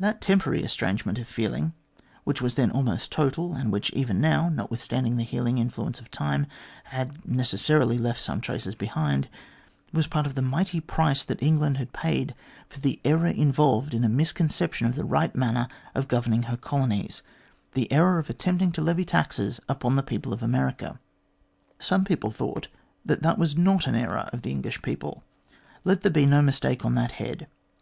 That 0.00 0.22
temporary 0.22 0.64
estrangement 0.64 1.18
of 1.18 1.28
feeling, 1.28 1.74
which 2.24 2.40
was 2.40 2.54
then 2.54 2.70
almost 2.70 3.12
total, 3.12 3.52
and 3.54 3.70
which 3.70 3.90
even 3.90 4.22
now, 4.22 4.48
notwith 4.48 4.78
standing 4.78 5.18
the 5.18 5.22
healing 5.22 5.58
influence 5.58 6.00
of 6.00 6.10
time, 6.10 6.46
had 6.84 7.28
necessarily 7.28 7.98
left 7.98 8.22
some 8.22 8.40
traces 8.40 8.74
behind, 8.74 9.28
was 9.92 10.06
a 10.06 10.08
part 10.08 10.24
of 10.24 10.34
the 10.34 10.40
mighty 10.40 10.80
price 10.80 11.22
that 11.24 11.42
England 11.42 11.76
had 11.76 11.92
paid 11.92 12.34
for 12.70 12.80
the 12.80 13.00
error 13.04 13.26
involved 13.28 13.92
in 13.92 14.02
a 14.02 14.08
misconception 14.08 14.86
of 14.86 14.94
the 14.94 15.04
right 15.04 15.36
manner 15.36 15.68
of 15.94 16.08
governing 16.08 16.44
her 16.44 16.56
colonies, 16.56 17.20
the 17.74 17.92
error 17.92 18.18
of 18.18 18.30
attempting 18.30 18.72
to 18.72 18.80
levy 18.80 19.04
taxes 19.04 19.60
upon 19.68 19.94
the 19.94 20.02
people 20.02 20.32
of 20.32 20.42
America. 20.42 20.98
Some 21.78 22.06
people 22.06 22.30
thought 22.30 22.68
that 23.04 23.22
that 23.22 23.36
was 23.36 23.58
not 23.58 23.86
an 23.86 23.94
error 23.94 24.30
of 24.32 24.40
the 24.40 24.52
English 24.52 24.80
people. 24.80 25.22
Let 25.84 26.00
there 26.00 26.10
be 26.10 26.24
no 26.24 26.40
mistake 26.40 26.82
on 26.82 26.94
that 26.94 27.12
head. 27.20 27.46